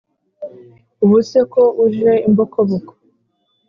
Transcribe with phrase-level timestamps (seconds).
[1.03, 2.91] Ubuse ko uje imbokoboko